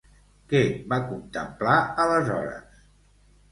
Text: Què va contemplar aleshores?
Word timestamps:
Què 0.53 0.61
va 0.93 0.99
contemplar 1.11 1.77
aleshores? 2.07 2.83